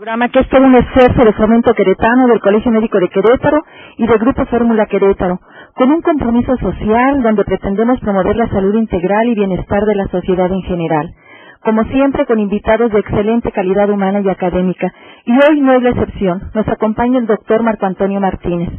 [0.00, 3.58] Programa que es todo un esfuerzo de fomento queretano del Colegio Médico de Querétaro
[3.98, 5.40] y del Grupo Fórmula Querétaro,
[5.74, 10.50] con un compromiso social donde pretendemos promover la salud integral y bienestar de la sociedad
[10.50, 11.12] en general.
[11.62, 14.90] Como siempre, con invitados de excelente calidad humana y académica.
[15.26, 16.50] Y hoy no es la excepción.
[16.54, 18.70] Nos acompaña el doctor Marco Antonio Martínez.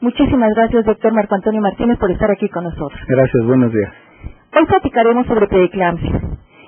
[0.00, 3.00] Muchísimas gracias, doctor Marco Antonio Martínez, por estar aquí con nosotros.
[3.08, 3.92] Gracias, buenos días.
[4.56, 6.20] Hoy platicaremos sobre preeclampsia.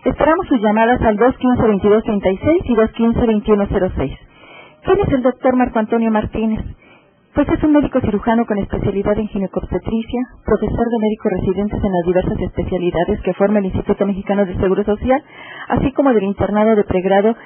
[0.05, 4.19] Esperamos sus llamadas al 215-2236 y 215-2106.
[4.83, 6.65] ¿Quién es el doctor Marco Antonio Martínez?
[7.35, 12.07] Pues es un médico cirujano con especialidad en ginecobstetricia, profesor de médicos residentes en las
[12.07, 15.23] diversas especialidades que forma el Instituto Mexicano del Seguro Social,
[15.69, 17.37] así como del internado de pregrado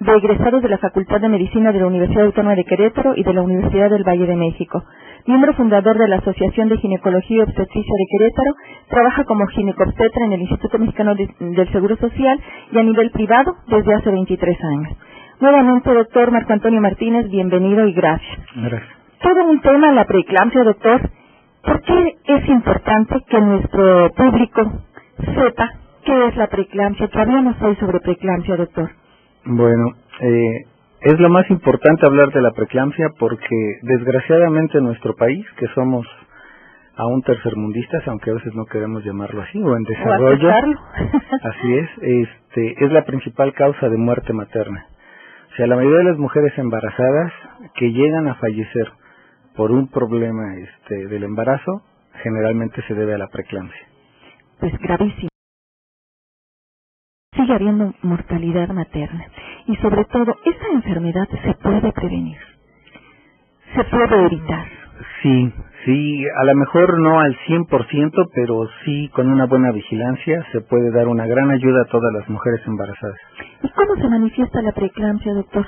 [0.00, 3.32] de egresados de la Facultad de Medicina de la Universidad Autónoma de Querétaro y de
[3.34, 4.82] la Universidad del Valle de México.
[5.26, 8.54] Miembro fundador de la Asociación de Ginecología y Obstetricia de Querétaro,
[8.90, 12.38] trabaja como ginecobstetra en el Instituto Mexicano del Seguro Social
[12.72, 14.98] y a nivel privado desde hace 23 años.
[15.40, 18.38] Nuevamente, doctor Marco Antonio Martínez, bienvenido y gracias.
[18.54, 18.90] Gracias.
[19.22, 21.10] Todo un tema, la preeclampsia, doctor.
[21.62, 24.72] ¿Por qué es importante que nuestro público
[25.34, 25.70] sepa
[26.04, 27.08] qué es la preeclampsia?
[27.08, 28.90] ¿Qué hablamos hoy sobre preeclampsia, doctor?
[29.46, 30.66] Bueno, eh,
[31.04, 36.06] es lo más importante hablar de la preeclampsia porque desgraciadamente en nuestro país, que somos
[36.96, 40.48] aún tercermundistas, aunque a veces no queremos llamarlo así, o en desarrollo,
[41.42, 44.86] así es, este, es la principal causa de muerte materna.
[45.52, 47.32] O sea, la mayoría de las mujeres embarazadas
[47.74, 48.90] que llegan a fallecer
[49.54, 51.82] por un problema este, del embarazo,
[52.22, 53.86] generalmente se debe a la preeclampsia.
[54.58, 55.28] Pues gravísimo
[57.36, 59.26] sigue habiendo mortalidad materna.
[59.66, 62.38] Y sobre todo, esta enfermedad se puede prevenir.
[63.74, 64.66] Se puede evitar.
[65.22, 65.52] Sí,
[65.84, 70.90] sí, a lo mejor no al 100%, pero sí con una buena vigilancia se puede
[70.92, 73.18] dar una gran ayuda a todas las mujeres embarazadas.
[73.62, 75.66] ¿Y cómo se manifiesta la preeclampsia, doctor?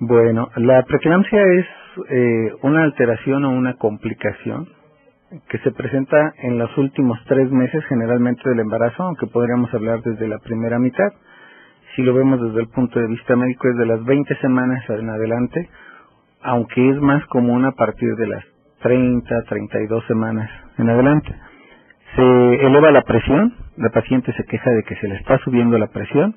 [0.00, 1.66] Bueno, la preeclampsia es
[2.10, 4.68] eh, una alteración o una complicación
[5.48, 10.28] que se presenta en los últimos tres meses generalmente del embarazo, aunque podríamos hablar desde
[10.28, 11.12] la primera mitad.
[11.96, 15.10] Si lo vemos desde el punto de vista médico es de las 20 semanas en
[15.10, 15.68] adelante,
[16.42, 18.44] aunque es más común a partir de las
[18.82, 21.34] 30, 32 semanas en adelante.
[22.16, 25.88] Se eleva la presión, la paciente se queja de que se le está subiendo la
[25.88, 26.36] presión,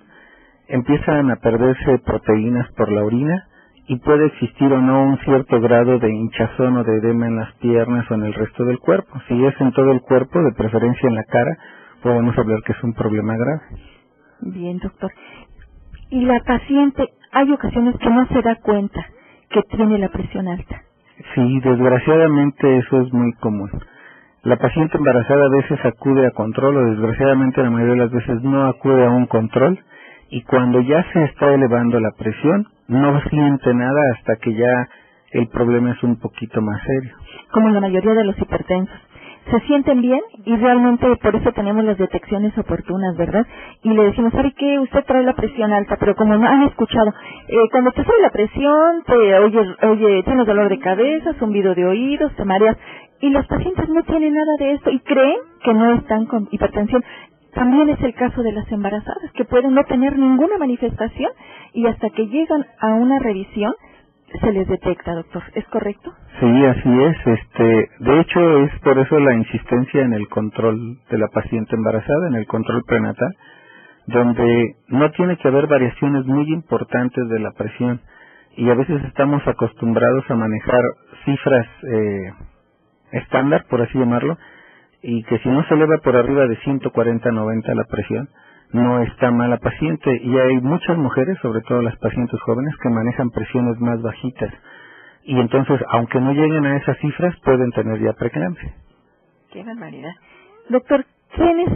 [0.69, 3.47] empiezan a perderse proteínas por la orina,
[3.87, 7.53] y puede existir o no un cierto grado de hinchazón o de edema en las
[7.55, 9.19] piernas o en el resto del cuerpo.
[9.27, 11.57] Si es en todo el cuerpo, de preferencia en la cara,
[12.03, 13.61] podemos hablar que es un problema grave.
[14.41, 15.11] Bien, doctor.
[16.09, 19.05] Y la paciente, hay ocasiones que no se da cuenta
[19.49, 20.81] que tiene la presión alta.
[21.35, 23.71] Sí, desgraciadamente eso es muy común.
[24.43, 28.43] La paciente embarazada a veces acude a control o desgraciadamente la mayoría de las veces
[28.43, 29.79] no acude a un control
[30.29, 34.89] y cuando ya se está elevando la presión, no siente nada hasta que ya
[35.31, 37.15] el problema es un poquito más serio.
[37.51, 38.95] Como la mayoría de los hipertensos.
[39.51, 43.47] Se sienten bien y realmente por eso tenemos las detecciones oportunas, ¿verdad?
[43.83, 44.79] Y le decimos, ¿sabe qué?
[44.79, 47.13] Usted trae la presión alta, pero como no han escuchado,
[47.47, 51.85] eh, cuando te sube la presión, te oye, oye, tienes dolor de cabeza, zumbido de
[51.85, 52.77] oídos, te mareas.
[53.21, 57.03] Y los pacientes no tienen nada de esto y creen que no están con hipertensión.
[57.53, 61.31] También es el caso de las embarazadas, que pueden no tener ninguna manifestación
[61.73, 63.73] y hasta que llegan a una revisión
[64.41, 65.43] se les detecta, doctor.
[65.55, 66.13] ¿Es correcto?
[66.39, 67.17] Sí, así es.
[67.27, 72.27] Este, de hecho, es por eso la insistencia en el control de la paciente embarazada,
[72.29, 73.35] en el control prenatal,
[74.07, 78.01] donde no tiene que haber variaciones muy importantes de la presión
[78.57, 80.81] y a veces estamos acostumbrados a manejar
[81.25, 82.33] cifras eh,
[83.13, 84.37] estándar, por así llamarlo,
[85.03, 88.29] y que si no se eleva por arriba de 140-90 la presión,
[88.71, 90.19] no está mala paciente.
[90.23, 94.53] Y hay muchas mujeres, sobre todo las pacientes jóvenes, que manejan presiones más bajitas.
[95.23, 98.73] Y entonces, aunque no lleguen a esas cifras, pueden tener ya preeclampsia.
[99.51, 100.13] Qué barbaridad.
[100.69, 101.05] Doctor,
[101.35, 101.69] ¿quiénes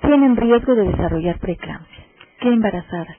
[0.00, 2.04] tienen riesgo de desarrollar preeclampsia?
[2.40, 3.16] ¿Qué embarazadas?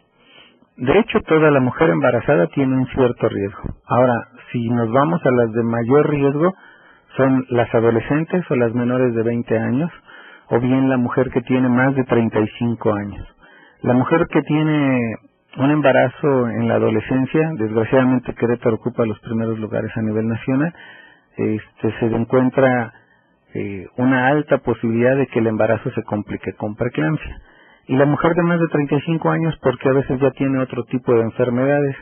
[0.78, 3.64] De hecho, toda la mujer embarazada tiene un cierto riesgo.
[3.88, 6.54] Ahora, si nos vamos a las de mayor riesgo,
[7.16, 9.90] son las adolescentes o las menores de 20 años,
[10.50, 13.28] o bien la mujer que tiene más de 35 años.
[13.82, 15.16] La mujer que tiene
[15.58, 20.74] un embarazo en la adolescencia, desgraciadamente Querétaro ocupa los primeros lugares a nivel nacional,
[21.38, 22.94] este, se encuentra
[23.54, 27.42] eh, una alta posibilidad de que el embarazo se complique con preeclampsia.
[27.88, 31.14] Y la mujer de más de 35 años porque a veces ya tiene otro tipo
[31.14, 31.96] de enfermedades,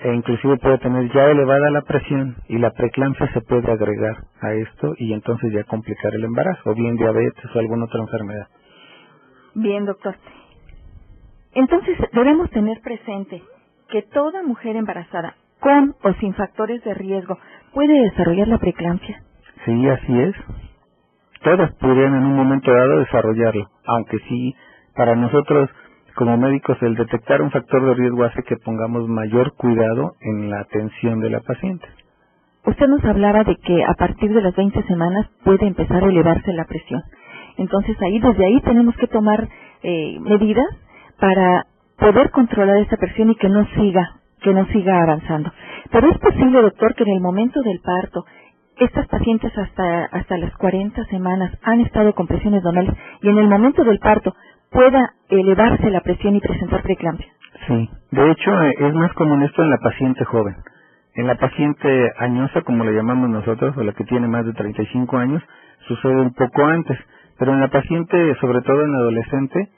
[0.00, 4.52] e inclusive puede tener ya elevada la presión y la preeclampsia se puede agregar a
[4.52, 8.48] esto y entonces ya complicar el embarazo o bien diabetes o alguna otra enfermedad.
[9.54, 10.14] Bien, doctor.
[11.54, 13.42] Entonces debemos tener presente
[13.88, 17.38] que toda mujer embarazada, con o sin factores de riesgo,
[17.72, 19.22] puede desarrollar la preeclampsia?
[19.64, 20.34] Sí, así es.
[21.42, 24.54] Todas podrían en un momento dado desarrollarlo, aunque sí,
[24.94, 25.70] para nosotros
[26.18, 30.62] como médicos el detectar un factor de riesgo hace que pongamos mayor cuidado en la
[30.62, 31.86] atención de la paciente.
[32.66, 36.52] Usted nos hablaba de que a partir de las 20 semanas puede empezar a elevarse
[36.54, 37.02] la presión.
[37.56, 39.48] Entonces ahí, desde ahí tenemos que tomar
[39.84, 40.66] eh, medidas
[41.20, 41.66] para
[41.98, 45.52] poder controlar esa presión y que no siga, que no siga avanzando.
[45.92, 48.24] Pero es posible, doctor, que en el momento del parto,
[48.76, 53.48] estas pacientes hasta, hasta las 40 semanas han estado con presiones donales y en el
[53.48, 54.34] momento del parto
[54.72, 57.30] pueda elevarse la presión y presentar preeclampsia.
[57.66, 60.56] Sí, de hecho eh, es más común esto en la paciente joven.
[61.14, 65.16] En la paciente añosa, como le llamamos nosotros, o la que tiene más de 35
[65.18, 65.42] años,
[65.88, 66.98] sucede un poco antes,
[67.38, 69.68] pero en la paciente, sobre todo en la adolescente,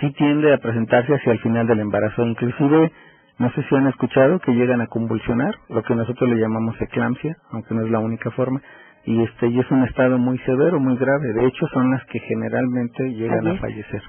[0.00, 2.24] sí tiende a presentarse hacia el final del embarazo.
[2.24, 2.92] Inclusive,
[3.38, 7.36] no sé si han escuchado que llegan a convulsionar, lo que nosotros le llamamos eclampsia,
[7.52, 8.60] aunque no es la única forma,
[9.04, 11.32] y este y es un estado muy severo, muy grave.
[11.32, 14.02] De hecho, son las que generalmente llegan a fallecer.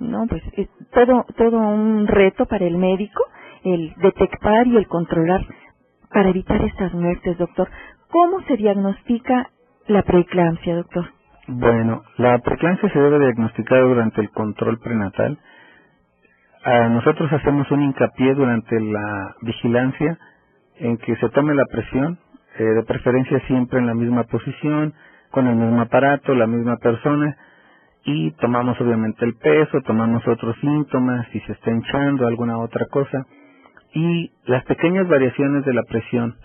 [0.00, 3.22] No, pues es todo todo un reto para el médico
[3.64, 5.42] el detectar y el controlar
[6.12, 7.68] para evitar estas muertes, doctor.
[8.10, 9.50] ¿Cómo se diagnostica
[9.88, 11.06] la preeclampsia, doctor?
[11.48, 15.38] Bueno, la preeclampsia se debe diagnosticar durante el control prenatal.
[16.90, 20.18] nosotros hacemos un hincapié durante la vigilancia
[20.78, 22.18] en que se tome la presión,
[22.58, 24.94] eh, de preferencia siempre en la misma posición,
[25.32, 27.36] con el mismo aparato, la misma persona,
[28.06, 33.26] y tomamos obviamente el peso, tomamos otros síntomas, si se está hinchando, alguna otra cosa,
[33.94, 36.36] y las pequeñas variaciones de la presión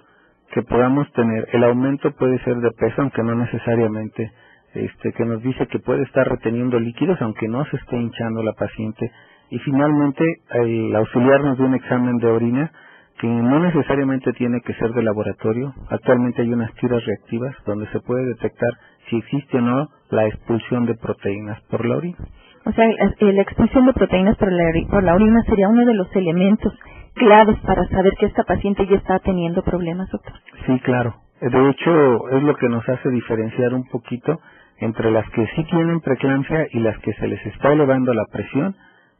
[0.53, 4.31] que podamos tener, el aumento puede ser de peso, aunque no necesariamente,
[4.75, 8.53] este, que nos dice que puede estar reteniendo líquidos, aunque no se esté hinchando la
[8.53, 9.11] paciente,
[9.51, 10.23] y finalmente
[10.53, 12.71] el auxiliarnos de un examen de orina,
[13.19, 15.73] que no necesariamente tiene que ser de laboratorio.
[15.89, 18.71] Actualmente hay unas tiras reactivas donde se puede detectar
[19.11, 22.17] si existe o no la expulsión de proteínas por la orina.
[22.65, 26.15] O sea, la expulsión de proteínas por la, por la orina sería uno de los
[26.15, 26.73] elementos
[27.15, 30.33] claves para saber que esta paciente ya está teniendo problemas, doctor.
[30.65, 31.15] Sí, claro.
[31.41, 34.39] De hecho, es lo que nos hace diferenciar un poquito
[34.77, 38.75] entre las que sí tienen preeclampsia y las que se les está elevando la presión,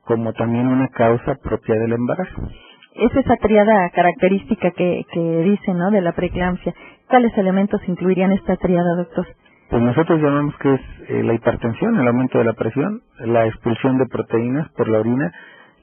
[0.06, 2.48] como también una causa propia del embarazo
[2.94, 5.92] es esa triada característica que, que dice, ¿no?
[5.92, 6.74] De la preeclampsia.
[7.08, 9.28] ¿Cuáles elementos incluirían esta triada, doctor?
[9.72, 14.00] Pues nosotros llamamos que es eh, la hipertensión, el aumento de la presión, la expulsión
[14.00, 15.34] de proteínas por la orina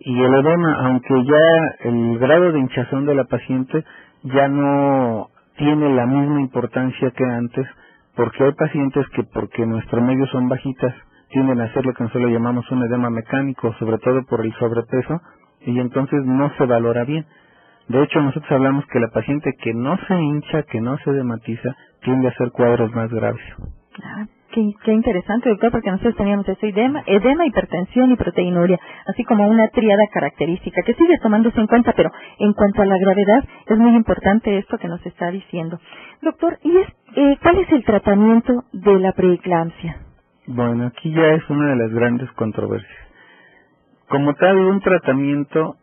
[0.00, 3.84] y el edema, aunque ya el grado de hinchazón de la paciente
[4.24, 7.68] ya no tiene la misma importancia que antes,
[8.16, 10.94] porque hay pacientes que porque nuestros medios son bajitas
[11.32, 15.20] tienden a hacer lo que nosotros llamamos un edema mecánico, sobre todo por el sobrepeso,
[15.62, 17.26] y entonces no se valora bien.
[17.88, 21.76] De hecho, nosotros hablamos que la paciente que no se hincha, que no se dematiza,
[22.02, 23.42] tiende a hacer cuadros más graves.
[24.02, 29.46] Ah, qué, interesante, doctor, porque nosotros teníamos eso, edema, edema, hipertensión y proteinuria, así como
[29.48, 33.78] una triada característica que sigue tomándose en cuenta, pero en cuanto a la gravedad, es
[33.78, 35.78] muy importante esto que nos está diciendo.
[36.22, 39.96] Doctor, ¿y es, eh, cuál es el tratamiento de la preeclampsia?
[40.46, 43.08] Bueno, aquí ya es una de las grandes controversias.
[44.08, 45.76] Como tal, un tratamiento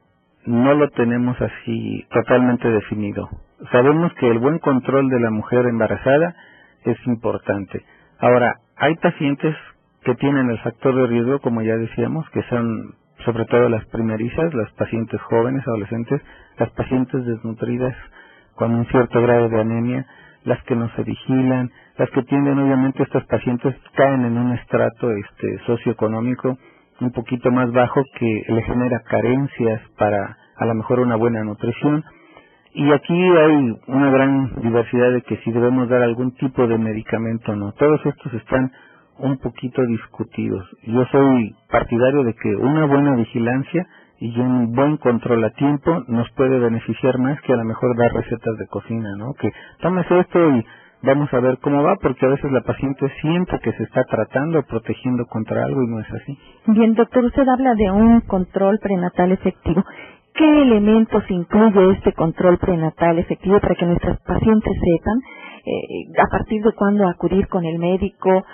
[0.45, 3.29] no lo tenemos así totalmente definido.
[3.71, 6.35] Sabemos que el buen control de la mujer embarazada
[6.83, 7.83] es importante.
[8.19, 9.55] Ahora, hay pacientes
[10.03, 12.95] que tienen el factor de riesgo, como ya decíamos, que son
[13.25, 16.21] sobre todo las primerizas, las pacientes jóvenes, adolescentes,
[16.57, 17.95] las pacientes desnutridas
[18.55, 20.05] con un cierto grado de anemia,
[20.45, 25.11] las que no se vigilan, las que tienden obviamente estas pacientes caen en un estrato
[25.11, 26.57] este socioeconómico
[27.01, 32.03] un poquito más bajo que le genera carencias para a lo mejor una buena nutrición.
[32.75, 37.53] Y aquí hay una gran diversidad de que si debemos dar algún tipo de medicamento
[37.53, 37.73] o no.
[37.73, 38.71] Todos estos están
[39.19, 40.67] un poquito discutidos.
[40.83, 43.87] Yo soy partidario de que una buena vigilancia
[44.19, 48.13] y un buen control a tiempo nos puede beneficiar más que a lo mejor dar
[48.13, 49.33] recetas de cocina, ¿no?
[49.35, 49.51] Que
[49.81, 50.65] tomes esto y
[51.03, 54.63] vamos a ver cómo va, porque a veces la paciente siente que se está tratando,
[54.63, 56.39] protegiendo contra algo y no es así.
[56.67, 59.83] Bien, doctor, usted habla de un control prenatal efectivo.
[60.35, 65.19] ¿Qué elementos incluye este control prenatal efectivo para que nuestras pacientes sepan
[65.65, 68.45] eh, a partir de cuándo acudir con el médico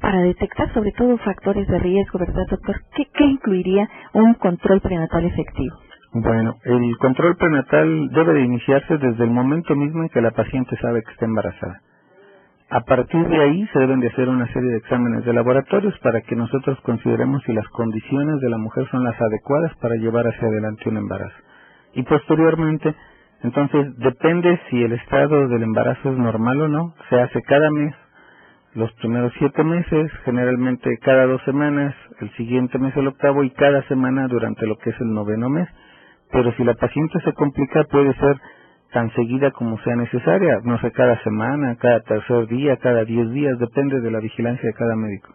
[0.00, 2.76] para detectar sobre todo factores de riesgo, verdad, doctor?
[2.96, 5.76] ¿Qué, qué incluiría un control prenatal efectivo?
[6.14, 10.76] Bueno, el control prenatal debe de iniciarse desde el momento mismo en que la paciente
[10.80, 11.80] sabe que está embarazada.
[12.70, 16.22] A partir de ahí se deben de hacer una serie de exámenes de laboratorios para
[16.22, 20.48] que nosotros consideremos si las condiciones de la mujer son las adecuadas para llevar hacia
[20.48, 21.36] adelante un embarazo.
[21.94, 22.94] y posteriormente,
[23.42, 27.94] entonces depende si el estado del embarazo es normal o no, se hace cada mes,
[28.74, 33.82] los primeros siete meses, generalmente cada dos semanas, el siguiente mes el octavo y cada
[33.88, 35.68] semana durante lo que es el noveno mes.
[36.32, 38.36] Pero si la paciente se complica puede ser
[38.92, 43.58] tan seguida como sea necesaria, no sé, cada semana, cada tercer día, cada diez días,
[43.58, 45.32] depende de la vigilancia de cada médico.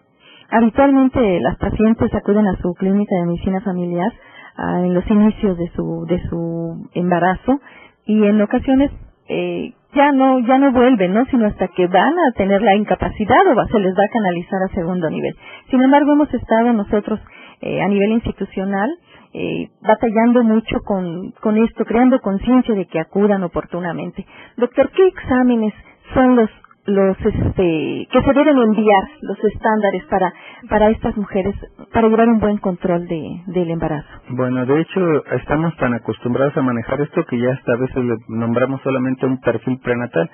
[0.50, 4.12] Habitualmente las pacientes acuden a su clínica de medicina familiar
[4.58, 7.60] ah, en los inicios de su, de su embarazo
[8.06, 8.92] y en ocasiones
[9.28, 11.26] eh, ya no ya no vuelven, ¿no?
[11.26, 14.74] Sino hasta que van a tener la incapacidad o se les va a canalizar a
[14.74, 15.36] segundo nivel.
[15.72, 17.20] Sin embargo, hemos estado nosotros
[17.62, 18.90] eh, a nivel institucional
[19.38, 24.26] eh, batallando mucho con, con esto, creando conciencia de que acudan oportunamente.
[24.56, 25.74] Doctor, ¿qué exámenes
[26.14, 26.50] son los
[26.88, 30.32] los este, que se deben enviar los estándares para
[30.70, 31.56] para estas mujeres
[31.92, 34.08] para llevar un buen control de, del embarazo.
[34.30, 38.16] Bueno, de hecho estamos tan acostumbrados a manejar esto que ya hasta a veces le
[38.28, 40.30] nombramos solamente un perfil prenatal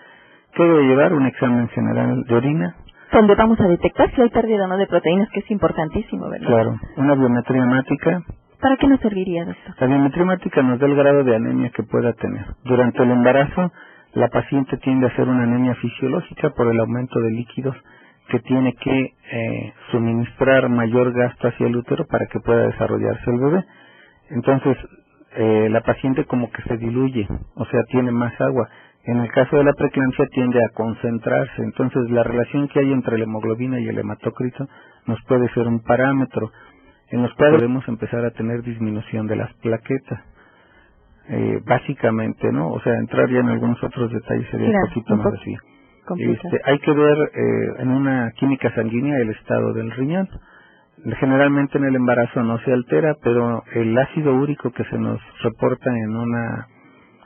[0.54, 2.76] que debe llevar un examen general de orina.
[3.14, 6.48] Donde vamos a detectar si hay pérdida o no de proteínas, que es importantísimo, ¿verdad?
[6.48, 8.24] Claro, una biometría hemática.
[8.62, 9.76] ¿Para qué nos serviría, doctor?
[9.80, 10.26] La biometría
[10.64, 12.46] nos da el grado de anemia que pueda tener.
[12.66, 13.72] Durante el embarazo
[14.14, 17.78] la paciente tiende a hacer una anemia fisiológica por el aumento de líquidos
[18.30, 23.40] que tiene que eh, suministrar mayor gasto hacia el útero para que pueda desarrollarse el
[23.40, 23.66] bebé.
[24.32, 24.78] Entonces,
[25.38, 28.70] eh, la paciente como que se diluye, o sea, tiene más agua.
[29.06, 33.18] En el caso de la preeclampsia tiende a concentrarse, entonces la relación que hay entre
[33.18, 34.70] la hemoglobina y el hematócrito
[35.08, 36.52] nos puede ser un parámetro
[37.12, 40.22] en los cuales podemos empezar a tener disminución de las plaquetas
[41.30, 42.70] eh, básicamente, ¿no?
[42.70, 45.56] O sea, entrar ya en algunos otros detalles sería un poquito más así.
[46.18, 50.30] Este, hay que ver eh, en una química sanguínea el estado del riñón.
[51.20, 55.90] Generalmente en el embarazo no se altera, pero el ácido úrico que se nos reporta
[55.98, 56.68] en una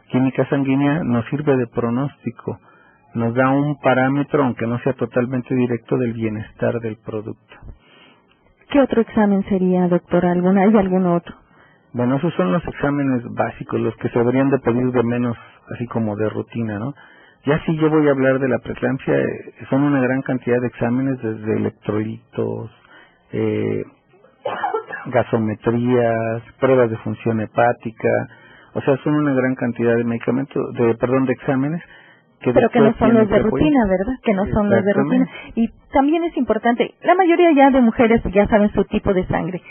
[0.09, 2.59] química sanguínea nos sirve de pronóstico,
[3.15, 7.55] nos da un parámetro, aunque no sea totalmente directo, del bienestar del producto.
[8.69, 10.25] ¿Qué otro examen sería, doctor?
[10.25, 11.35] ¿Alguna, ¿Hay algún otro?
[11.93, 15.37] Bueno, esos son los exámenes básicos, los que se deberían de pedir de menos,
[15.73, 16.93] así como de rutina, ¿no?
[17.45, 20.67] Ya si yo voy a hablar de la preeclampsia, eh, son una gran cantidad de
[20.67, 22.71] exámenes, desde electrolitos,
[23.31, 23.83] eh,
[25.07, 28.09] gasometrías, pruebas de función hepática,
[28.73, 31.81] o sea, son una gran cantidad de medicamentos, de, perdón, de exámenes
[32.41, 34.13] que pero que no son los de rutina, ¿verdad?
[34.23, 35.27] Que no son los de rutina.
[35.55, 39.61] Y también es importante, la mayoría ya de mujeres ya saben su tipo de sangre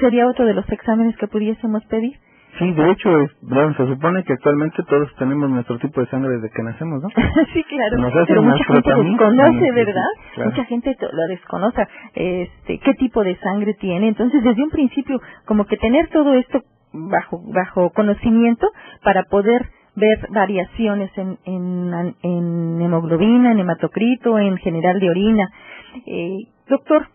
[0.00, 2.16] sería otro de los exámenes que pudiésemos pedir.
[2.58, 3.10] Sí, de hecho,
[3.76, 7.08] se supone que actualmente todos tenemos nuestro tipo de sangre desde que nacemos, ¿no?
[7.52, 7.98] sí, claro.
[7.98, 10.10] Nos pero mucha gente desconoce, ¿verdad?
[10.44, 14.08] Mucha gente lo desconoce, este, qué tipo de sangre tiene.
[14.08, 16.62] Entonces, desde un principio, como que tener todo esto
[16.92, 18.66] bajo bajo conocimiento
[19.04, 25.50] para poder ver variaciones en, en, en hemoglobina, en hematocrito, en general de orina.
[26.06, 26.38] Eh,
[26.68, 27.08] doctor,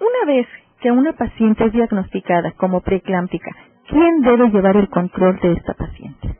[0.00, 0.46] una vez
[0.80, 3.50] que una paciente es diagnosticada como preeclámptica,
[3.88, 6.36] ¿quién debe llevar el control de esta paciente?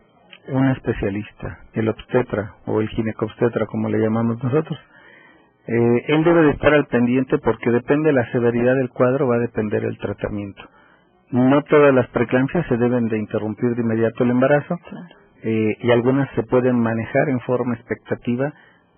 [0.48, 4.78] Un especialista, el obstetra o el ginecobstetra, como le llamamos nosotros.
[5.66, 9.36] Eh, él debe de estar al pendiente porque depende de la severidad del cuadro, va
[9.36, 10.62] a depender el tratamiento.
[11.32, 14.76] No todas las preeclampsias se deben de interrumpir de inmediato el embarazo
[15.42, 18.52] eh, y algunas se pueden manejar en forma expectativa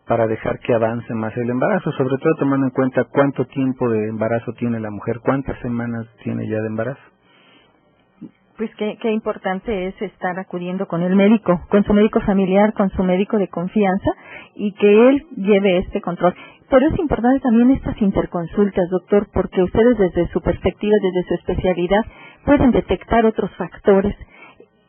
[0.07, 4.09] para dejar que avance más el embarazo, sobre todo tomando en cuenta cuánto tiempo de
[4.09, 7.01] embarazo tiene la mujer, cuántas semanas tiene ya de embarazo.
[8.57, 12.91] Pues qué, qué importante es estar acudiendo con el médico, con su médico familiar, con
[12.91, 14.11] su médico de confianza
[14.55, 16.35] y que él lleve este control.
[16.73, 22.01] Pero es importante también estas interconsultas, doctor, porque ustedes desde su perspectiva, desde su especialidad,
[22.47, 24.17] pueden detectar otros factores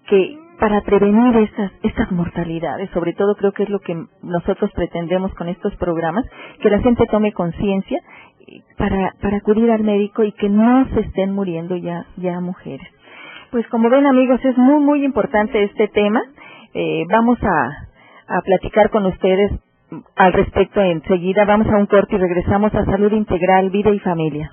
[0.08, 2.90] que para prevenir estas, estas mortalidades.
[2.92, 6.24] Sobre todo creo que es lo que nosotros pretendemos con estos programas,
[6.62, 8.00] que la gente tome conciencia
[8.78, 12.88] para, para acudir al médico y que no se estén muriendo ya, ya mujeres.
[13.52, 16.22] Pues como ven amigos, es muy, muy importante este tema.
[16.74, 19.52] Eh, vamos a, a platicar con ustedes
[20.16, 21.46] al respecto enseguida.
[21.46, 24.52] Vamos a un corte y regresamos a Salud Integral, Vida y Familia.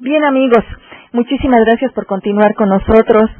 [0.00, 0.64] Bien amigos,
[1.12, 3.30] muchísimas gracias por continuar con nosotros.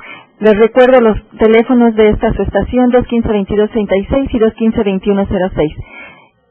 [0.41, 5.75] Les recuerdo los teléfonos de esta estación 215-2236 y 215-2106.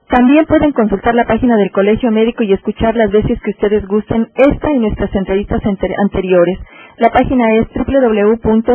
[0.10, 4.30] También pueden consultar la página del Colegio Médico y escuchar las veces que ustedes gusten
[4.36, 6.60] esta y nuestras entrevistas anteriores.
[6.98, 8.74] La página es www.cmqro.org.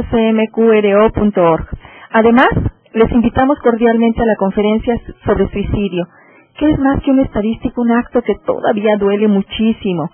[2.10, 2.48] Además,
[2.94, 6.06] les invitamos cordialmente a la conferencia sobre suicidio,
[6.58, 10.10] que es más que un estadístico, un acto que todavía duele muchísimo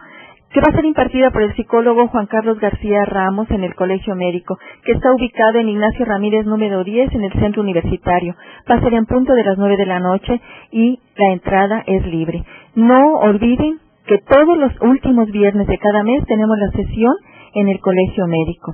[0.50, 4.14] que va a ser impartida por el psicólogo Juan Carlos García Ramos en el Colegio
[4.14, 8.34] Médico, que está ubicado en Ignacio Ramírez número 10 en el Centro Universitario.
[8.70, 12.06] Va a ser en punto de las 9 de la noche y la entrada es
[12.06, 12.44] libre.
[12.74, 17.12] No olviden que todos los últimos viernes de cada mes tenemos la sesión
[17.54, 18.72] en el Colegio Médico.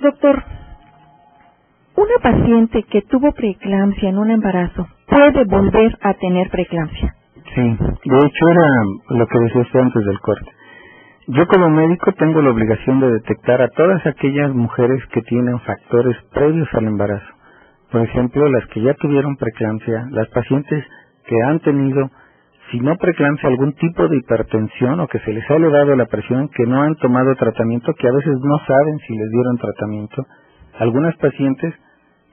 [0.00, 0.44] Doctor,
[1.96, 7.14] una paciente que tuvo preeclampsia en un embarazo puede volver a tener preeclampsia.
[7.54, 8.68] Sí, de hecho era
[9.10, 10.50] lo que decía usted antes del corte.
[11.28, 16.16] Yo como médico tengo la obligación de detectar a todas aquellas mujeres que tienen factores
[16.32, 17.26] previos al embarazo.
[17.90, 20.84] Por ejemplo, las que ya tuvieron preeclampsia, las pacientes
[21.26, 22.10] que han tenido,
[22.70, 26.48] si no preeclampsia, algún tipo de hipertensión o que se les ha elevado la presión,
[26.48, 30.26] que no han tomado tratamiento, que a veces no saben si les dieron tratamiento.
[30.78, 31.74] Algunas pacientes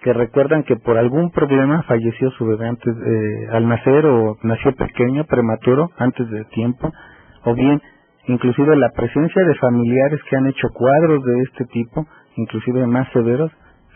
[0.03, 4.75] que recuerdan que por algún problema falleció su bebé antes eh, al nacer o nació
[4.75, 6.91] pequeño, prematuro, antes de tiempo,
[7.45, 7.81] o bien
[8.27, 12.07] inclusive la presencia de familiares que han hecho cuadros de este tipo,
[12.37, 13.51] inclusive más severos,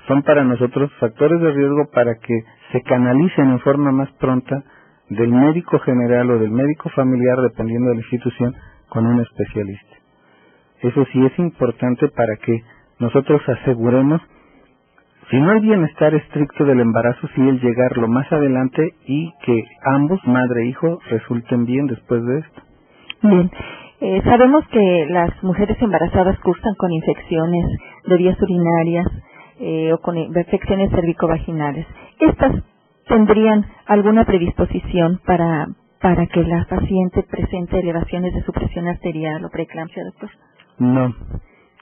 [0.08, 4.64] son para nosotros factores de riesgo para que se canalicen en forma más pronta
[5.10, 8.56] del médico general o del médico familiar, dependiendo de la institución,
[8.90, 9.96] con un especialista.
[10.82, 12.62] Eso sí es importante para que
[13.00, 14.22] nosotros aseguremos
[15.30, 20.20] si no hay bienestar estricto del embarazo, sí el llegarlo más adelante y que ambos,
[20.26, 22.62] madre e hijo, resulten bien después de esto.
[23.24, 23.52] Bien.
[24.00, 27.66] Eh, sabemos que las mujeres embarazadas cursan con infecciones
[28.06, 29.08] de vías urinarias
[29.60, 31.86] eh, o con infecciones cervicovaginales.
[32.20, 32.64] ¿Estas
[33.08, 35.68] tendrían alguna predisposición para,
[36.00, 40.30] para que la paciente presente elevaciones de su presión arterial o preeclampsia, doctor?
[40.78, 41.14] No.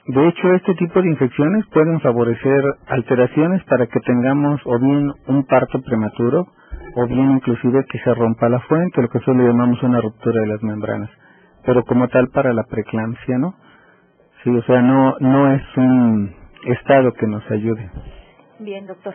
[0.08, 5.44] De hecho, este tipo de infecciones pueden favorecer alteraciones para que tengamos o bien un
[5.46, 6.46] parto prematuro
[6.94, 10.46] o bien inclusive que se rompa la fuente, lo que solo llamamos una ruptura de
[10.46, 11.10] las membranas.
[11.64, 13.54] Pero como tal para la preeclampsia, ¿no?
[14.44, 16.32] Sí, o sea, no no es un
[16.66, 17.90] estado que nos ayude.
[18.60, 19.14] Bien, doctor.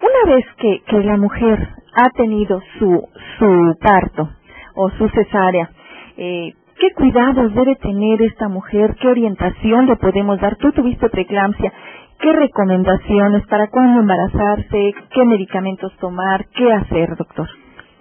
[0.00, 1.58] una vez que, que la mujer
[1.96, 4.30] ha tenido su, su parto
[4.76, 5.70] o su cesárea,
[6.16, 6.52] eh,
[6.84, 8.94] ¿Qué cuidados debe tener esta mujer?
[9.00, 10.56] ¿Qué orientación le podemos dar?
[10.56, 11.72] Tú tuviste preeclampsia.
[12.20, 14.92] ¿Qué recomendaciones para cuándo embarazarse?
[15.14, 16.44] ¿Qué medicamentos tomar?
[16.54, 17.48] ¿Qué hacer, doctor?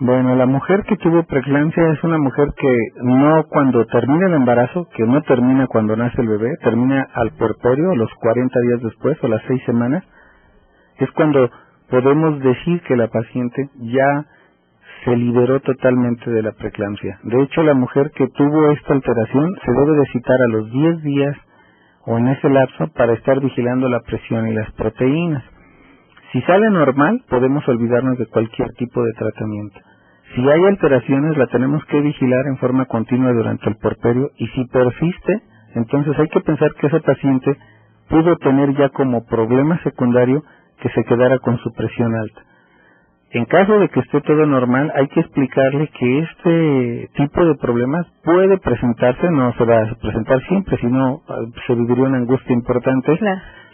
[0.01, 4.89] Bueno, la mujer que tuvo preeclampsia es una mujer que no cuando termina el embarazo,
[4.93, 9.29] que no termina cuando nace el bebé, termina al puerperio, los 40 días después o
[9.29, 10.03] las 6 semanas,
[10.97, 11.49] es cuando
[11.89, 14.25] podemos decir que la paciente ya
[15.05, 17.19] se liberó totalmente de la preeclampsia.
[17.23, 21.03] De hecho, la mujer que tuvo esta alteración se debe de citar a los 10
[21.03, 21.37] días
[22.05, 25.43] o en ese lapso para estar vigilando la presión y las proteínas.
[26.31, 29.79] Si sale normal, podemos olvidarnos de cualquier tipo de tratamiento.
[30.35, 34.65] Si hay alteraciones, la tenemos que vigilar en forma continua durante el porperio y si
[34.67, 35.41] persiste,
[35.75, 37.57] entonces hay que pensar que ese paciente
[38.09, 40.43] pudo tener ya como problema secundario
[40.81, 42.41] que se quedara con su presión alta.
[43.33, 48.05] En caso de que esté todo normal, hay que explicarle que este tipo de problemas
[48.23, 53.19] puede presentarse, no se va a presentar siempre, sino ah, se viviría una angustia importante.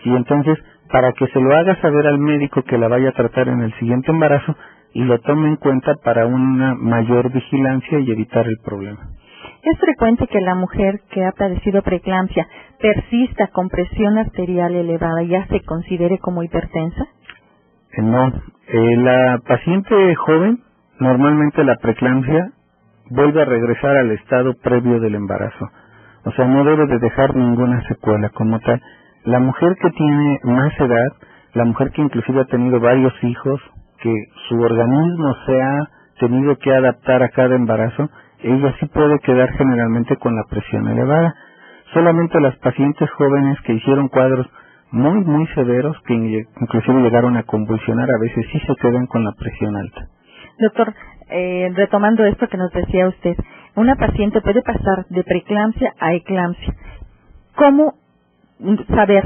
[0.06, 0.58] Y entonces,
[0.90, 3.74] para que se lo haga saber al médico que la vaya a tratar en el
[3.80, 4.56] siguiente embarazo
[4.94, 9.10] y lo tome en cuenta para una mayor vigilancia y evitar el problema.
[9.62, 12.48] ¿Es frecuente que la mujer que ha padecido preeclampsia
[12.80, 17.08] persista con presión arterial elevada y ya se considere como hipertensa?
[17.94, 18.28] Eh, no,
[18.68, 20.60] eh, la paciente joven,
[21.00, 22.52] normalmente la preeclampsia
[23.12, 25.70] vuelve a regresar al estado previo del embarazo.
[26.26, 28.82] O sea, no debe de dejar ninguna secuela como tal.
[29.26, 31.14] La mujer que tiene más edad,
[31.54, 33.62] la mujer que inclusive ha tenido varios hijos,
[34.02, 34.14] que
[34.50, 38.10] su organismo se ha tenido que adaptar a cada embarazo,
[38.44, 41.34] ella sí puede quedar generalmente con la presión elevada.
[41.94, 44.48] Solamente las pacientes jóvenes que hicieron cuadros
[44.92, 49.32] muy, muy severos que inclusive llegaron a convulsionar, a veces sí se quedan con la
[49.34, 50.08] presión alta.
[50.60, 50.94] Doctor,
[51.30, 53.36] eh, retomando esto que nos decía usted,
[53.76, 56.74] una paciente puede pasar de preeclampsia a eclampsia.
[57.56, 57.94] ¿Cómo
[58.88, 59.24] saber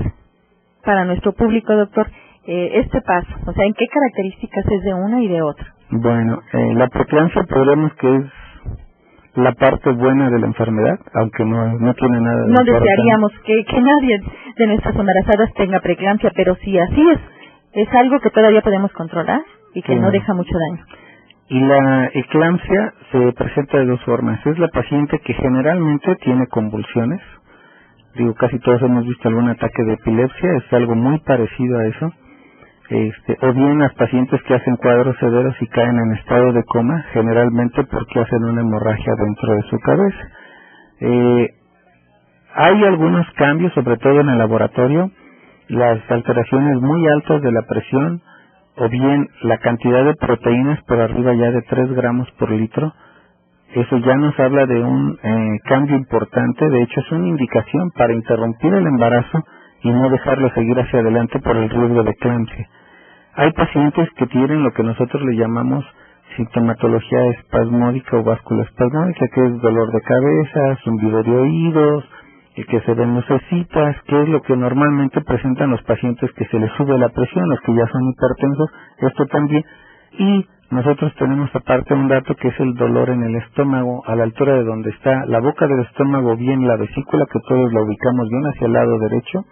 [0.84, 2.08] para nuestro público, doctor,
[2.46, 3.30] eh, este paso?
[3.46, 5.74] O sea, ¿en qué características es de una y de otra?
[5.90, 8.26] Bueno, eh, la preeclampsia podemos que es
[9.36, 13.64] la parte buena de la enfermedad, aunque no, no tiene nada de No desearíamos que,
[13.66, 14.22] que nadie
[14.58, 17.20] de nuestras embarazadas tenga preeclampsia, pero si así es,
[17.74, 19.42] es algo que todavía podemos controlar
[19.74, 20.86] y que no deja mucho daño.
[21.50, 24.46] Y la eclampsia se presenta de dos formas.
[24.46, 27.22] Es la paciente que generalmente tiene convulsiones.
[28.16, 32.12] Digo, casi todos hemos visto algún ataque de epilepsia, es algo muy parecido a eso.
[32.90, 37.04] Este, o bien las pacientes que hacen cuadros severos y caen en estado de coma,
[37.14, 40.30] generalmente porque hacen una hemorragia dentro de su cabeza.
[41.02, 41.50] Eh,
[42.56, 45.12] hay algunos cambios, sobre todo en el laboratorio,
[45.70, 48.22] las alteraciones muy altas de la presión
[48.78, 52.94] o bien la cantidad de proteínas por arriba ya de 3 gramos por litro,
[53.74, 58.14] eso ya nos habla de un eh, cambio importante, de hecho es una indicación para
[58.14, 59.44] interrumpir el embarazo
[59.84, 62.70] y no dejarlo seguir hacia adelante por el riesgo de eclampsia.
[63.36, 65.86] Hay pacientes que tienen lo que nosotros le llamamos
[66.38, 72.06] sintomatología espasmódica o vasculoespasmódica, que es dolor de cabeza, zumbido de oídos,
[72.56, 76.60] y que se ven lucecitas, que es lo que normalmente presentan los pacientes que se
[76.60, 78.70] les sube la presión, los que ya son hipertensos,
[79.00, 79.64] esto también,
[80.20, 84.24] y nosotros tenemos aparte un dato que es el dolor en el estómago, a la
[84.24, 88.30] altura de donde está la boca del estómago, bien la vesícula, que todos la ubicamos
[88.30, 89.46] bien hacia el lado derecho,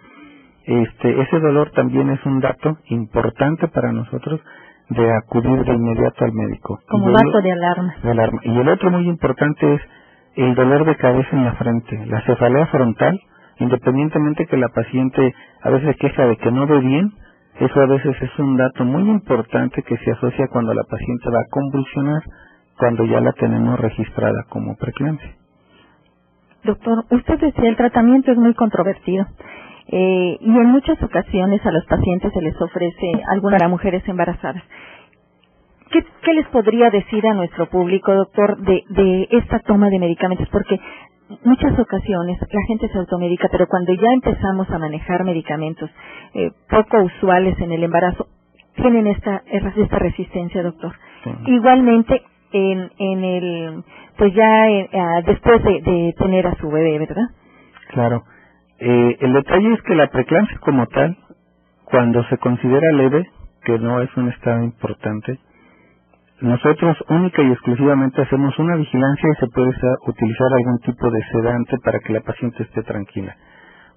[0.66, 4.40] este, ese dolor también es un dato importante para nosotros
[4.90, 6.80] de acudir de inmediato al médico.
[6.88, 7.94] Como dato de alarma.
[8.02, 8.40] de alarma.
[8.44, 9.80] Y el otro muy importante es
[10.36, 13.20] el dolor de cabeza en la frente, la cefalea frontal,
[13.58, 17.12] independientemente que la paciente a veces queja de que no ve bien,
[17.60, 21.40] eso a veces es un dato muy importante que se asocia cuando la paciente va
[21.40, 22.22] a convulsionar,
[22.78, 25.30] cuando ya la tenemos registrada como preeclampsia.
[26.64, 29.26] Doctor, usted decía el tratamiento es muy controvertido.
[29.88, 34.62] Eh, y en muchas ocasiones a los pacientes se les ofrece alguna para mujeres embarazadas.
[35.90, 40.48] ¿Qué, ¿Qué, les podría decir a nuestro público, doctor, de, de esta toma de medicamentos?
[40.50, 40.78] Porque
[41.44, 45.90] muchas ocasiones la gente se automedica, pero cuando ya empezamos a manejar medicamentos
[46.34, 48.26] eh, poco usuales en el embarazo,
[48.76, 50.92] tienen esta, esta resistencia, doctor.
[51.46, 52.22] Igualmente,
[52.52, 53.84] en, en el,
[54.18, 54.88] pues ya eh,
[55.26, 57.28] después de, de tener a su bebé, ¿verdad?
[57.90, 58.24] Claro.
[58.80, 61.16] Eh, el detalle es que la preeclampsia como tal,
[61.86, 63.30] cuando se considera leve,
[63.64, 65.38] que no es un estado importante,
[66.40, 69.70] nosotros única y exclusivamente hacemos una vigilancia y se puede
[70.06, 73.36] utilizar algún tipo de sedante para que la paciente esté tranquila.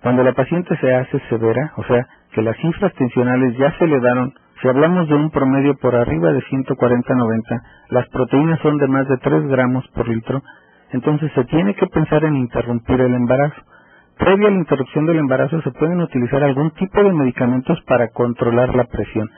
[0.03, 3.99] Cuando la paciente se hace severa, o sea, que las cifras tensionales ya se le
[4.01, 9.07] daron, si hablamos de un promedio por arriba de 140-90, las proteínas son de más
[9.09, 10.41] de 3 gramos por litro,
[10.91, 13.61] entonces se tiene que pensar en interrumpir el embarazo.
[14.17, 18.75] Previa a la interrupción del embarazo se pueden utilizar algún tipo de medicamentos para controlar
[18.75, 19.29] la presión.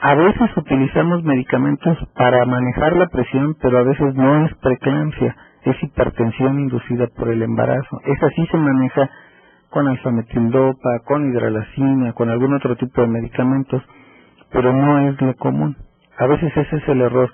[0.00, 5.82] A veces utilizamos medicamentos para manejar la presión, pero a veces no es preeclampsia, es
[5.82, 8.00] hipertensión inducida por el embarazo.
[8.04, 9.10] Esa sí se maneja
[9.70, 13.82] con alfametildopa, con hidralacina, con algún otro tipo de medicamentos,
[14.52, 15.76] pero no es lo común.
[16.18, 17.30] A veces ese es el error.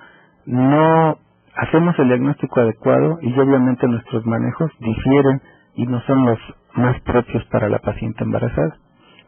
[0.46, 1.18] No
[1.54, 5.42] hacemos el diagnóstico adecuado y obviamente nuestros manejos difieren
[5.74, 6.38] y no son los
[6.74, 8.76] más propios para la paciente embarazada.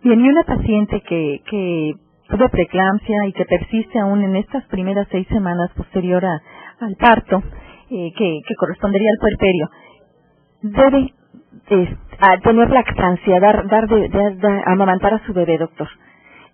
[0.03, 1.93] Bien, y una paciente que, que
[2.29, 7.43] tuvo preeclampsia y que persiste aún en estas primeras seis semanas posterior al parto,
[7.91, 9.69] eh, que, que, correspondería al puerperio,
[10.63, 11.15] debe
[12.43, 15.89] tener lactancia, dar, dar de, de, amamantar a su bebé, doctor,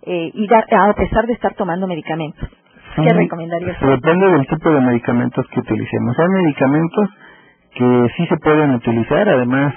[0.03, 2.49] eh, y a pesar de estar tomando medicamentos.
[2.95, 3.77] ¿Qué recomendaría?
[3.79, 6.17] Depende del tipo de medicamentos que utilicemos.
[6.17, 7.09] Hay medicamentos
[7.75, 9.73] que sí se pueden utilizar, además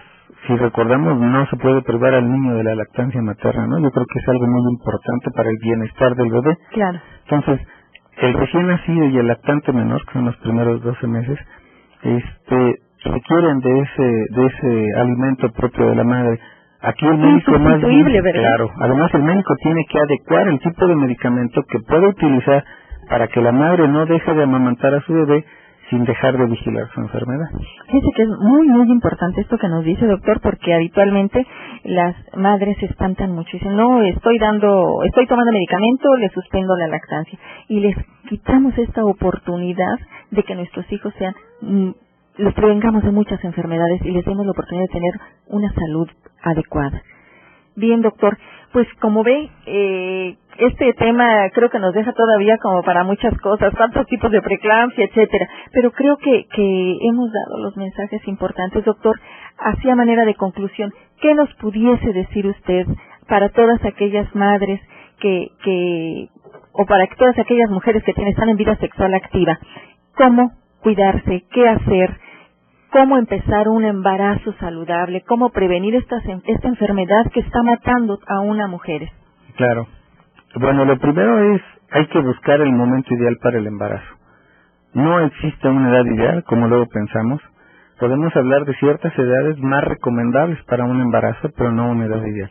[0.47, 3.79] si recordamos, no se puede privar al niño de la lactancia materna, ¿no?
[3.79, 6.57] Yo creo que es algo muy importante para el bienestar del bebé.
[6.71, 6.99] Claro.
[7.29, 7.67] Entonces,
[8.19, 11.39] el recién nacido y el lactante menor, que son los primeros 12 meses,
[12.03, 16.39] este, requieren de ese, de ese alimento propio de la madre.
[16.83, 20.97] Aquí el médico más bien, claro, además el médico tiene que adecuar el tipo de
[20.97, 22.65] medicamento que puede utilizar
[23.09, 25.45] para que la madre no deje de amamantar a su bebé
[25.91, 27.49] sin dejar de vigilar su enfermedad.
[27.87, 31.45] Fíjese que es muy, muy importante esto que nos dice, doctor, porque habitualmente
[31.85, 36.77] las madres se espantan mucho y dicen, no, estoy dando, estoy tomando medicamento, le suspendo
[36.77, 37.39] la lactancia.
[37.69, 37.97] Y les
[38.29, 39.99] quitamos esta oportunidad
[40.31, 41.35] de que nuestros hijos sean,
[42.41, 45.15] les prevengamos de muchas enfermedades y les demos la oportunidad de tener
[45.49, 46.09] una salud
[46.43, 47.03] adecuada.
[47.77, 48.37] Bien, doctor,
[48.73, 53.73] pues como ve, eh, este tema creo que nos deja todavía como para muchas cosas,
[53.77, 59.19] cuántos tipos de preeclampsia, etcétera, pero creo que, que hemos dado los mensajes importantes, doctor.
[59.59, 62.87] Hacia manera de conclusión, ¿qué nos pudiese decir usted
[63.29, 64.81] para todas aquellas madres
[65.21, 66.29] que, que
[66.73, 69.59] o para todas aquellas mujeres que tienen, están en vida sexual activa?
[70.17, 71.45] ¿Cómo cuidarse?
[71.51, 72.11] ¿Qué hacer?
[72.93, 78.69] Cómo empezar un embarazo saludable, cómo prevenir esta, esta enfermedad que está matando a una
[78.69, 79.09] mujer.
[79.57, 79.87] Claro.
[80.57, 84.17] Bueno, lo primero es, hay que buscar el momento ideal para el embarazo.
[84.95, 87.43] No existe una edad ideal, como luego pensamos.
[88.01, 92.51] Podemos hablar de ciertas edades más recomendables para un embarazo, pero no una edad ideal.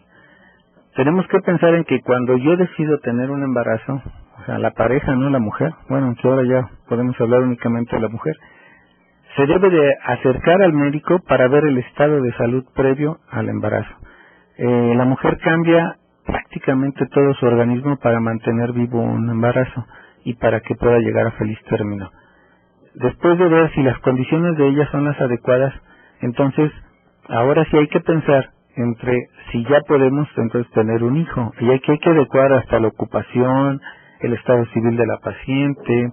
[0.96, 4.02] tenemos que pensar en que cuando yo decido tener un embarazo,
[4.42, 8.02] o sea, la pareja, no la mujer, bueno, aunque ahora ya podemos hablar únicamente de
[8.02, 8.36] la mujer,
[9.36, 13.94] se debe de acercar al médico para ver el estado de salud previo al embarazo.
[14.58, 19.86] Eh, la mujer cambia prácticamente todo su organismo para mantener vivo un embarazo
[20.26, 22.12] y para que pueda llegar a feliz término.
[22.96, 25.74] Después de ver si las condiciones de ella son las adecuadas,
[26.22, 26.72] entonces
[27.30, 31.80] ahora sí hay que pensar entre si ya podemos entonces tener un hijo y hay
[31.82, 33.82] que, hay que adecuar hasta la ocupación,
[34.22, 36.12] el estado civil de la paciente,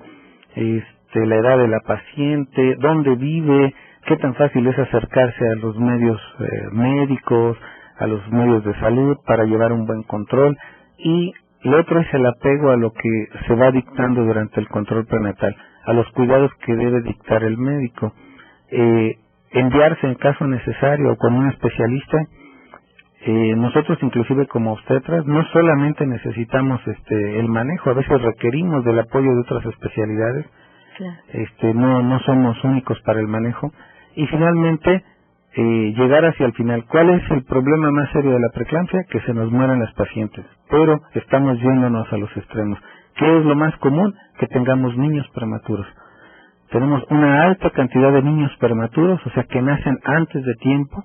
[0.57, 3.75] este, la edad de la paciente, dónde vive,
[4.07, 7.57] qué tan fácil es acercarse a los medios eh, médicos,
[7.99, 10.57] a los medios de salud para llevar un buen control
[10.99, 15.07] y lo otro es el apego a lo que se va dictando durante el control
[15.07, 18.13] prenatal, a los cuidados que debe dictar el médico.
[18.71, 19.17] Eh,
[19.53, 22.19] enviarse en caso necesario con un especialista.
[23.27, 29.01] Eh, nosotros inclusive como obstetras no solamente necesitamos este el manejo, a veces requerimos del
[29.01, 30.47] apoyo de otras especialidades.
[31.33, 33.73] Este no no somos únicos para el manejo
[34.17, 35.05] y finalmente
[35.57, 36.85] eh, llegar hacia el final.
[36.87, 39.05] ¿Cuál es el problema más serio de la preeclampsia?
[39.11, 40.45] Que se nos mueran las pacientes.
[40.71, 42.79] Pero estamos yéndonos a los extremos.
[43.17, 44.15] ¿Qué es lo más común?
[44.39, 45.87] Que tengamos niños prematuros.
[46.71, 51.05] Tenemos una alta cantidad de niños prematuros, o sea, que nacen antes de tiempo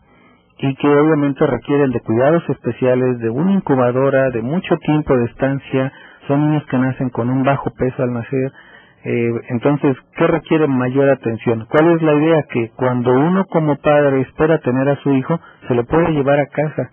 [0.59, 5.93] y que obviamente requieren de cuidados especiales, de una incubadora, de mucho tiempo de estancia.
[6.27, 8.51] Son niños que nacen con un bajo peso al nacer,
[9.05, 11.65] eh, entonces, ¿qué requiere mayor atención?
[11.69, 12.43] ¿Cuál es la idea?
[12.51, 16.47] Que cuando uno como padre espera tener a su hijo, se lo puede llevar a
[16.47, 16.89] casa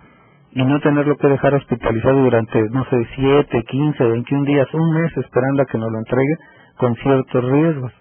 [0.53, 5.17] y no tenerlo que dejar hospitalizado durante, no sé, 7, 15, 21 días, un mes
[5.19, 6.37] esperando a que nos lo entregue
[6.79, 7.93] con ciertos riesgos.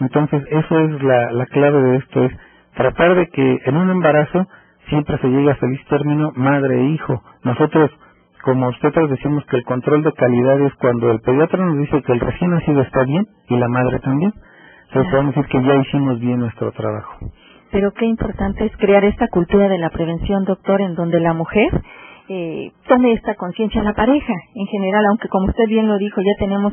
[0.00, 2.32] Entonces, eso es la, la clave de esto, es
[2.76, 4.46] tratar de que en un embarazo
[4.88, 7.22] siempre se llegue a feliz término madre e hijo.
[7.44, 7.90] Nosotros
[8.42, 12.12] como nosotros decimos que el control de calidad es cuando el pediatra nos dice que
[12.12, 14.32] el recién nacido está bien y la madre también.
[14.88, 17.14] Entonces podemos decir que ya hicimos bien nuestro trabajo.
[17.70, 21.68] Pero qué importante es crear esta cultura de la prevención, doctor, en donde la mujer
[22.28, 26.32] eh, tome esta conciencia, la pareja en general, aunque como usted bien lo dijo, ya
[26.38, 26.72] tenemos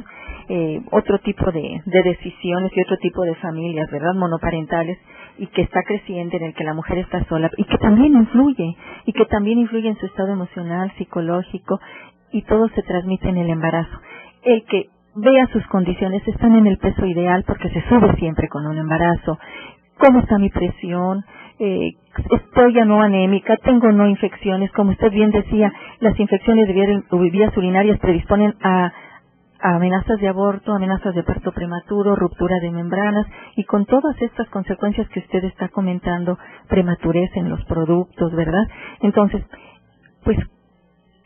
[0.50, 4.14] eh, otro tipo de, de decisiones y otro tipo de familias, ¿verdad?
[4.16, 4.98] Monoparentales
[5.38, 8.76] y que está creciendo, en el que la mujer está sola y que también influye
[9.06, 11.80] y que también influye en su estado emocional, psicológico
[12.32, 14.00] y todo se transmite en el embarazo.
[14.44, 18.66] El que vea sus condiciones, están en el peso ideal porque se sube siempre con
[18.68, 19.38] un embarazo.
[20.00, 21.24] ¿Cómo está mi presión?
[21.60, 21.94] Eh,
[22.32, 27.58] estoy ya no anémica, tengo no infecciones, como usted bien decía, las infecciones de vías
[27.58, 28.94] urinarias predisponen a
[29.62, 35.08] amenazas de aborto, amenazas de parto prematuro, ruptura de membranas y con todas estas consecuencias
[35.10, 38.64] que usted está comentando, prematurez en los productos, ¿verdad?
[39.02, 39.44] Entonces,
[40.24, 40.38] pues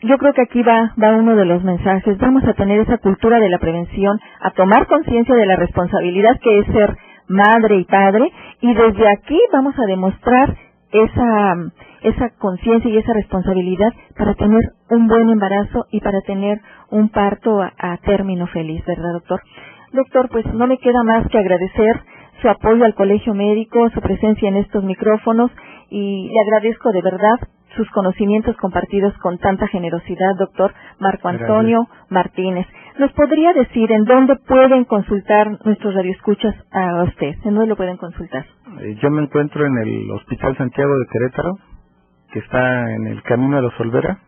[0.01, 2.17] yo creo que aquí va, va uno de los mensajes.
[2.17, 6.59] Vamos a tener esa cultura de la prevención, a tomar conciencia de la responsabilidad que
[6.59, 10.55] es ser madre y padre y desde aquí vamos a demostrar
[10.91, 11.55] esa,
[12.01, 16.59] esa conciencia y esa responsabilidad para tener un buen embarazo y para tener
[16.89, 19.41] un parto a, término feliz, ¿verdad, doctor?
[19.93, 21.99] Doctor, pues no me queda más que agradecer
[22.41, 25.51] su apoyo al colegio médico, su presencia en estos micrófonos
[25.89, 27.35] y le agradezco de verdad
[27.75, 32.67] sus conocimientos compartidos con tanta generosidad, doctor Marco Antonio Martínez.
[32.99, 37.35] ¿Nos podría decir en dónde pueden consultar nuestros radioescuchas a usted?
[37.45, 38.45] ¿En dónde lo pueden consultar?
[38.79, 41.57] Eh, yo me encuentro en el Hospital Santiago de Querétaro,
[42.31, 44.19] que está en el camino de los Olvera,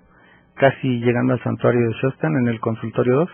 [0.56, 3.30] casi llegando al santuario de Shostan, en el consultorio 2.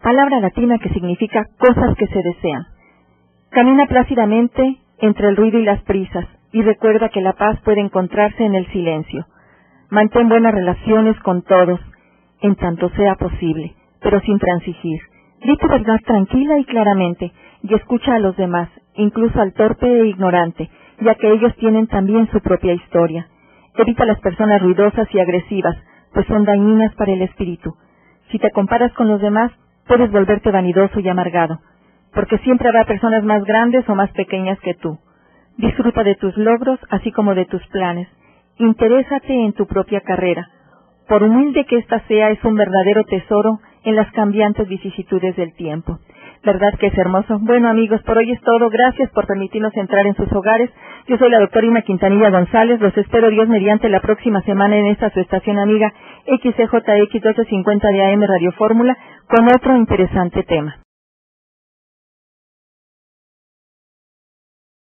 [0.01, 2.63] palabra latina que significa cosas que se desean.
[3.49, 8.43] Camina plácidamente entre el ruido y las prisas y recuerda que la paz puede encontrarse
[8.43, 9.25] en el silencio.
[9.89, 11.79] Mantén buenas relaciones con todos,
[12.41, 14.99] en tanto sea posible, pero sin transigir.
[15.43, 17.31] Di tu verdad tranquila y claramente,
[17.63, 22.29] y escucha a los demás, incluso al torpe e ignorante, ya que ellos tienen también
[22.31, 23.27] su propia historia.
[23.75, 25.75] Evita las personas ruidosas y agresivas,
[26.13, 27.73] pues son dañinas para el espíritu.
[28.31, 29.51] Si te comparas con los demás,
[29.87, 31.59] puedes volverte vanidoso y amargado,
[32.13, 34.97] porque siempre habrá personas más grandes o más pequeñas que tú.
[35.57, 38.07] Disfruta de tus logros, así como de tus planes.
[38.57, 40.49] Interésate en tu propia carrera.
[41.07, 45.99] Por humilde que ésta sea, es un verdadero tesoro en las cambiantes vicisitudes del tiempo.
[46.43, 47.37] ¿Verdad que es hermoso?
[47.39, 48.69] Bueno, amigos, por hoy es todo.
[48.69, 50.71] Gracias por permitirnos entrar en sus hogares.
[51.07, 52.79] Yo soy la doctora Irma Quintanilla González.
[52.79, 55.93] Los espero Dios mediante la próxima semana en esta su estación amiga
[56.25, 58.97] XCJX 1250 de AM Radio Fórmula
[59.27, 60.77] con otro interesante tema.